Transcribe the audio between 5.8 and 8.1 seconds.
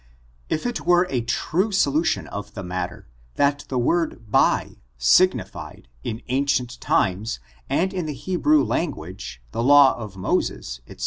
in ancient times, and in